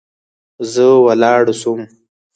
[0.71, 1.81] زه ولاړ سوم.